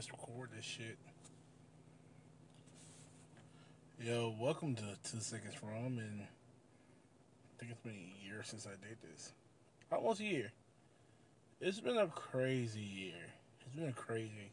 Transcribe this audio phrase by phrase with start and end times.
[0.00, 0.96] Let's record this shit.
[4.00, 8.70] Yo, welcome to Two Seconds From, and I think it's been a year since I
[8.70, 9.32] did this.
[9.92, 10.52] Almost a year.
[11.60, 13.26] It's been a crazy year.
[13.60, 14.52] It's been a crazy,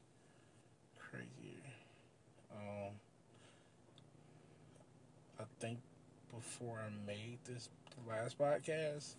[1.00, 1.74] crazy year.
[2.54, 2.92] Um,
[5.40, 5.80] I think
[6.36, 7.70] before I made this
[8.06, 9.16] last podcast,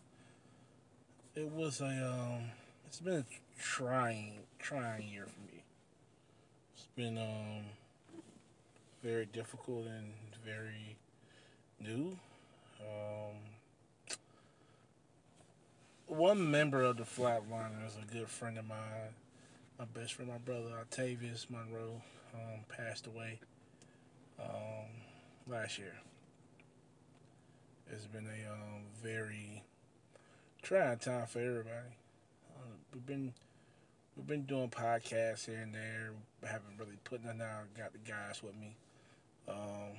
[1.34, 2.50] it was a um,
[2.86, 3.24] it's been a
[3.58, 5.57] trying, trying year for me.
[6.98, 7.62] Been um
[9.04, 10.12] very difficult and
[10.44, 10.96] very
[11.78, 12.18] new.
[12.80, 13.36] Um,
[16.08, 19.14] one member of the Flatliners, a good friend of mine,
[19.78, 22.02] my best friend, my brother Octavius Monroe,
[22.34, 23.38] um, passed away
[24.40, 24.90] um,
[25.46, 25.94] last year.
[27.92, 29.62] It's been a um, very
[30.62, 31.94] trying time for everybody.
[32.56, 33.34] Uh, we've been
[34.18, 36.10] we've been doing podcasts here and there.
[36.42, 37.72] haven't really put nothing out.
[37.76, 38.74] Got the guys with me.
[39.48, 39.96] Um,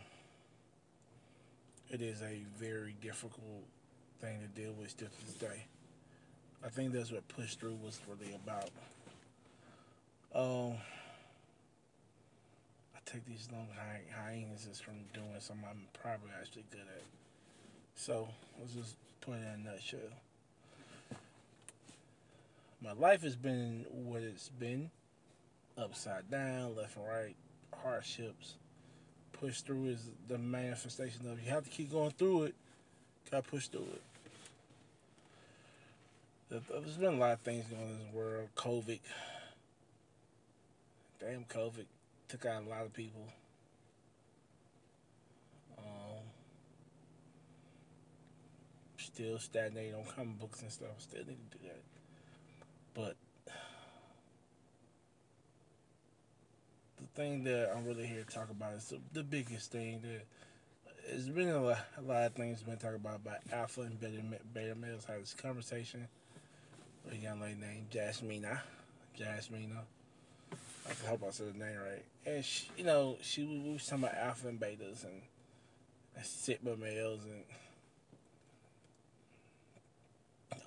[1.90, 3.64] it is a very difficult
[4.20, 5.66] thing to deal with still to this day.
[6.64, 8.70] I think that's what push through was really about.
[10.36, 10.78] Um,
[12.94, 17.04] I take these long hi- hiatuses from doing something I'm probably actually good at.
[17.96, 18.28] So
[18.60, 20.00] let's just put it in a nutshell.
[22.82, 24.90] My life has been what it's been,
[25.78, 27.36] upside down, left and right,
[27.84, 28.56] hardships.
[29.34, 32.56] Push through is the manifestation of you have to keep going through it.
[33.30, 34.02] Gotta push through it.
[36.50, 38.50] There's been a lot of things going on in this world.
[38.56, 39.00] COVID.
[41.20, 41.86] Damn, COVID
[42.28, 43.28] took out a lot of people.
[45.78, 46.24] Um,
[48.98, 50.90] still stagnating on comic books and stuff.
[50.98, 51.84] Still need to do that.
[52.96, 53.16] But
[56.98, 60.26] the thing that I'm really here to talk about is the, the biggest thing that
[61.14, 64.22] it's been a lot, a lot of things been talked about by alpha and beta,
[64.54, 65.04] beta males.
[65.04, 66.08] Had this conversation
[67.04, 68.60] with a young lady named Jasmina.
[69.20, 69.82] Jasmina.
[70.54, 72.06] I hope I said the name right.
[72.26, 75.22] And she, you know, she was talking about alpha and betas and,
[76.16, 77.44] and sigma males and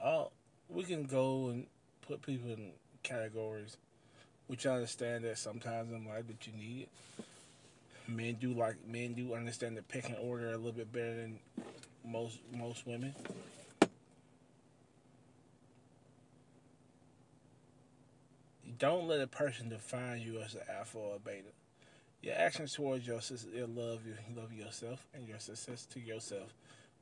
[0.04, 0.32] all.
[0.68, 1.66] We can go and
[2.06, 2.72] put people in
[3.02, 3.78] categories,
[4.46, 6.88] which I understand that sometimes in life that you need it.
[8.08, 11.38] Men do like men do understand the pecking order a little bit better than
[12.04, 13.14] most most women.
[18.78, 21.52] Don't let a person define you as an alpha or a beta.
[22.20, 23.20] Your actions towards your,
[23.54, 26.52] your love, you love yourself, and your success to yourself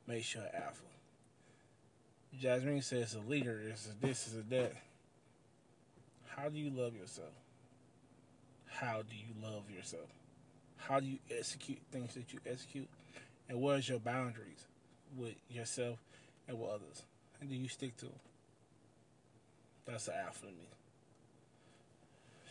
[0.07, 0.83] makes you an alpha.
[2.39, 4.73] Jasmine says a leader is a this, is a that.
[6.35, 7.33] How do you love yourself?
[8.67, 10.07] How do you love yourself?
[10.77, 12.87] How do you execute things that you execute?
[13.49, 14.65] And what is your boundaries
[15.17, 15.99] with yourself
[16.47, 17.03] and with others?
[17.39, 18.19] And do you stick to them?
[19.85, 20.67] That's the alpha to me.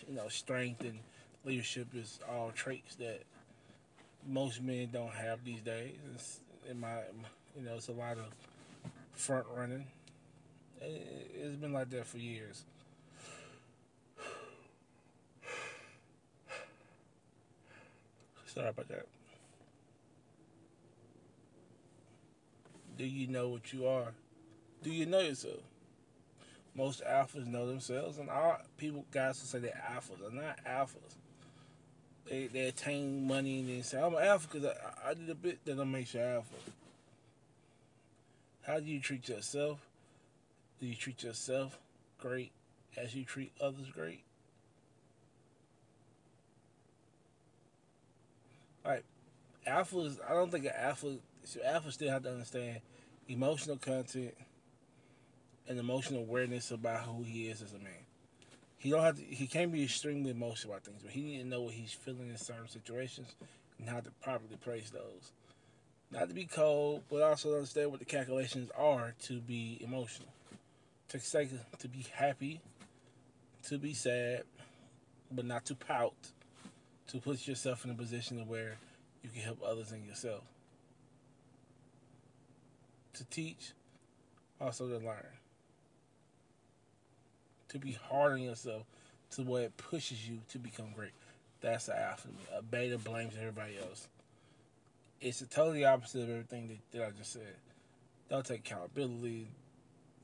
[0.08, 0.98] You know, strength and
[1.44, 3.22] leadership is all traits that
[4.28, 5.96] most men don't have these days.
[6.14, 6.98] It's, in my,
[7.56, 8.26] you know, it's a lot of
[9.14, 9.86] front running.
[10.82, 12.64] It's been like that for years.
[18.54, 19.06] Sorry about that.
[22.98, 24.12] Do you know what you are?
[24.82, 25.60] Do you know yourself?
[26.74, 31.16] Most alphas know themselves, and all people, guys, who say they're alphas are not alphas.
[32.28, 34.72] They they attain money and they say I'm an alpha because
[35.04, 36.54] I, I did a bit that don't make you alpha.
[38.62, 39.78] How do you treat yourself?
[40.80, 41.78] Do you treat yourself
[42.18, 42.52] great
[42.96, 44.22] as you treat others great?
[48.84, 49.04] Like
[49.70, 51.16] alphas, I don't think an alpha.
[51.44, 52.80] So Alpha still have to understand
[53.28, 54.34] emotional content
[55.68, 58.04] and emotional awareness about who he is as a man.
[58.76, 61.46] He don't have to, he can't be extremely emotional about things, but he need to
[61.46, 63.34] know what he's feeling in certain situations
[63.78, 65.32] and how to properly place those.
[66.10, 70.28] Not to be cold, but also understand what the calculations are to be emotional.
[71.10, 71.48] To say
[71.78, 72.60] to be happy,
[73.68, 74.42] to be sad,
[75.30, 76.14] but not to pout.
[77.08, 78.76] To put yourself in a position where
[79.22, 80.42] you can help others and yourself.
[83.14, 83.72] To teach,
[84.60, 85.26] also to learn.
[87.68, 88.84] To be hard on yourself
[89.32, 91.12] to where it pushes you to become great.
[91.60, 92.28] That's the alpha.
[92.56, 94.08] A beta blames everybody else.
[95.20, 97.54] It's the totally opposite of everything that, that I just said.
[98.30, 99.48] Don't take accountability,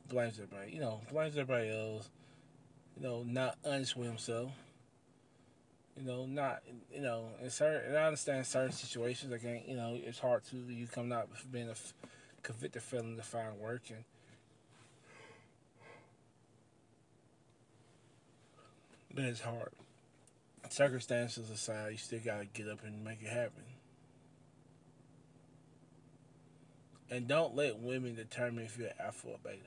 [0.08, 2.08] blames everybody, you know, blames everybody else,
[2.96, 4.52] you know, not honest himself.
[5.96, 6.62] You know, not
[6.92, 7.88] you know, in certain.
[7.88, 9.32] And I understand certain situations.
[9.32, 11.74] Again, you know, it's hard to you come out being a
[12.42, 14.04] convicted felon to find work and.
[19.14, 19.70] But it's hard.
[20.68, 23.62] Circumstances aside, you still gotta get up and make it happen.
[27.10, 29.58] And don't let women determine if you're alpha or beta.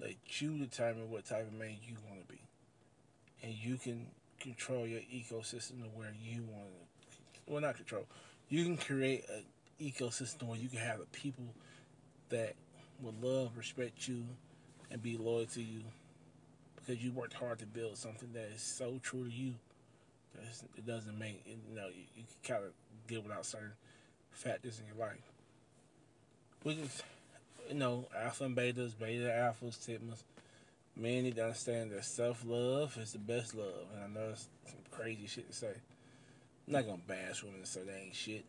[0.00, 2.40] Let you determine what type of man you want to be.
[3.42, 4.06] And you can
[4.44, 7.52] control your ecosystem to where you want to.
[7.52, 8.06] Well, not control.
[8.48, 9.44] You can create an
[9.80, 11.46] ecosystem where you can have the people
[12.28, 12.54] that
[13.02, 14.24] will love, respect you,
[14.90, 15.80] and be loyal to you
[16.76, 19.54] because you worked hard to build something that is so true to you
[20.76, 22.72] it doesn't make you know you, you can kind of
[23.06, 23.72] deal without certain
[24.30, 25.20] factors in your life.
[26.64, 27.02] We just
[27.68, 30.22] you know alpha and betas, beta alphas, sigmas.
[30.96, 34.48] Men need to understand that self love is the best love, and I know it's
[34.66, 35.74] some crazy shit to say.
[36.66, 38.44] I'm not gonna bash women and say they ain't shit.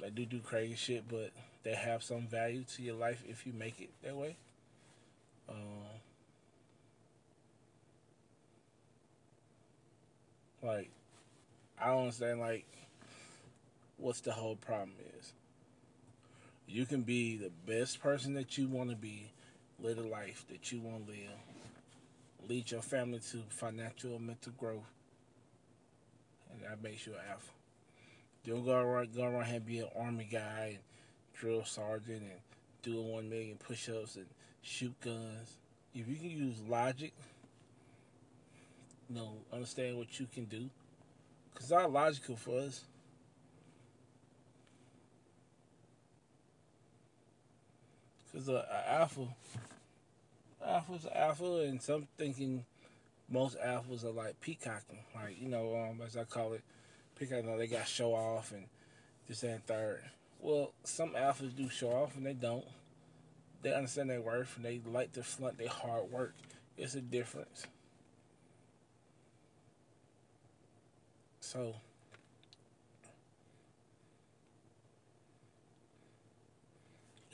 [0.00, 1.30] They do do crazy shit, but
[1.62, 4.36] they have some value to your life if you make it that way.
[5.48, 5.98] Um,
[10.62, 10.90] Like,
[11.80, 12.66] I don't understand, like,
[13.96, 15.32] what's the whole problem is.
[16.66, 19.30] You can be the best person that you want to be,
[19.80, 24.52] live a life that you want to live, lead your family to financial and mental
[24.58, 24.90] growth,
[26.52, 27.50] and that makes you an alpha.
[28.46, 30.78] Don't go around, go around and be an army guy and
[31.34, 32.40] drill sergeant and
[32.82, 34.26] do one million push-ups and
[34.62, 35.56] shoot guns.
[35.94, 37.12] If you can use logic
[39.08, 40.68] you know, understand what you can do.
[41.52, 42.84] Because it's not logical for us.
[48.30, 49.28] Because uh, alpha,
[50.64, 52.64] alpha's an alpha, and some thinking
[53.30, 54.98] most alphas are like peacocking.
[55.14, 56.62] Like, you know, um, as I call it,
[57.18, 58.66] peacocking, they got show off and
[59.28, 60.02] this and third.
[60.40, 62.64] Well, some alphas do show off and they don't.
[63.62, 66.34] They understand their worth and they like to flaunt their hard work.
[66.76, 67.66] It's a difference.
[71.40, 71.74] So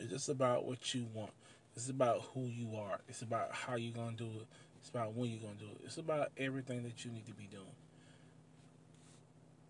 [0.04, 1.32] it's just about what you want.
[1.74, 3.00] It's about who you are.
[3.08, 4.46] It's about how you're gonna do it.
[4.78, 5.80] It's about when you're gonna do it.
[5.84, 7.64] It's about everything that you need to be doing.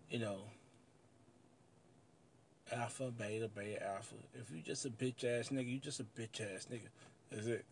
[0.09, 0.37] You know,
[2.71, 4.15] alpha, beta, beta, alpha.
[4.33, 6.89] If you just a bitch ass nigga, you just a bitch ass nigga.
[7.31, 7.65] That's it.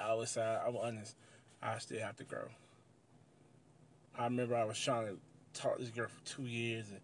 [0.00, 1.14] I always say I'm honest.
[1.62, 2.48] I still have to grow.
[4.18, 7.00] I remember I was trying to talk to this girl for two years, and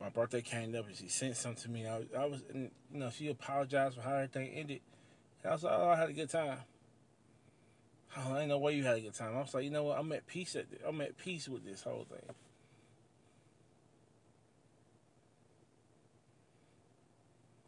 [0.00, 1.86] my birthday came up, and she sent something to me.
[1.86, 4.80] I, I was, and, you know, she apologized for how everything ended.
[5.42, 6.58] And I was like, oh, I had a good time.
[8.16, 9.36] Oh, I ain't no way you had a good time.
[9.36, 9.98] I was like, you know what?
[9.98, 10.56] I'm at peace.
[10.56, 10.80] At this.
[10.86, 12.34] I'm at peace with this whole thing.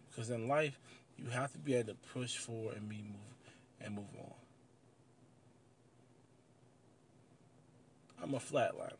[0.09, 0.79] Because in life,
[1.17, 3.51] you have to be able to push forward and be move
[3.81, 4.33] and move on.
[8.23, 8.93] I'm a flatliner.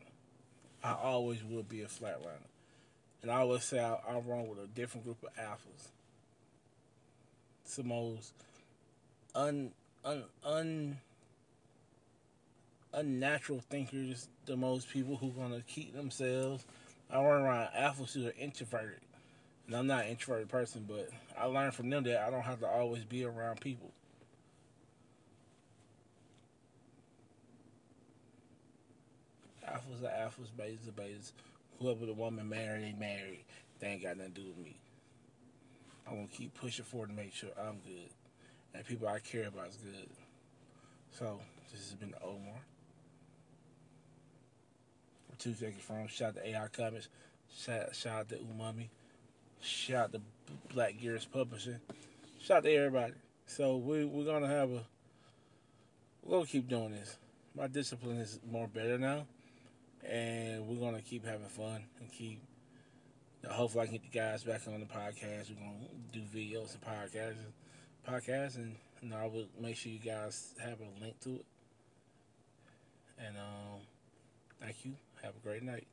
[0.83, 2.50] I always will be a flatliner.
[3.21, 5.89] And I always say I, I run with a different group of alphas.
[7.63, 8.33] It's the most
[9.35, 9.71] un,
[10.03, 10.97] un, un,
[12.93, 16.65] unnatural thinkers, the most people who going to keep themselves.
[17.09, 19.01] I run around alphas who are introverted.
[19.67, 22.59] And I'm not an introverted person, but I learned from them that I don't have
[22.61, 23.91] to always be around people.
[29.71, 31.31] alphas are alphas, betas are betas.
[31.79, 33.45] Whoever the woman married, they married.
[33.79, 34.77] They ain't got nothing to do with me.
[36.07, 38.09] I'm gonna keep pushing forward to make sure I'm good.
[38.73, 40.09] And people I care about is good.
[41.11, 41.39] So,
[41.71, 42.61] this has been the Omar.
[45.41, 47.09] Two seconds from shout out to AI Comics,
[47.51, 48.89] shout, shout out to Umami,
[49.59, 50.21] shout out to
[50.71, 51.79] Black Gears Publishing,
[52.39, 53.13] shout out to everybody.
[53.47, 54.83] So we we're gonna have a
[56.23, 57.17] we're gonna keep doing this.
[57.55, 59.25] My discipline is more better now
[60.09, 62.41] and we're gonna keep having fun and keep.
[63.43, 65.49] You know, hopefully, I can get the guys back on the podcast.
[65.49, 67.35] We're gonna do videos and podcasts,
[68.07, 71.45] podcasts, and you know, I will make sure you guys have a link to it.
[73.17, 73.81] And um,
[74.59, 74.93] thank you.
[75.23, 75.87] Have a great night.